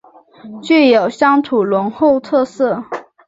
[0.63, 2.83] 具有乡土浓厚特色